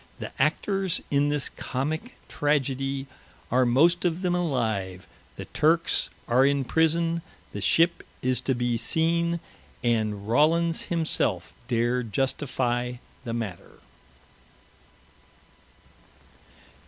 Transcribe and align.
The 0.17 0.31
Actors 0.41 0.99
in 1.11 1.29
this 1.29 1.47
Comick 1.47 2.13
Tragedie 2.27 3.05
are 3.51 3.67
most 3.67 4.03
of 4.03 4.23
them 4.23 4.33
alive; 4.33 5.05
The 5.35 5.45
Turkes 5.45 6.09
are 6.27 6.43
in 6.43 6.63
prison; 6.63 7.21
the 7.51 7.61
ship 7.61 8.01
is 8.23 8.41
to 8.41 8.55
be 8.55 8.77
seene, 8.77 9.39
and 9.83 10.27
Rawlins 10.27 10.85
himselfe 10.85 11.53
dare 11.67 12.01
justifie 12.01 12.97
the 13.25 13.33
matter. 13.35 13.73